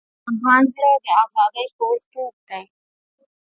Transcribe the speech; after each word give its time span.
د 0.23 0.27
افغان 0.31 0.63
زړه 0.73 0.89
د 1.05 1.07
ازادۍ 1.23 1.65
په 1.75 1.81
اور 1.87 1.97
تود 2.11 2.35
دی. 2.49 2.63